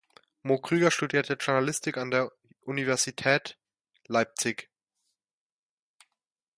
[0.41, 2.31] Mo Krüger studierte Journalistik an der
[2.63, 3.59] Universität
[4.07, 4.67] Leipzig.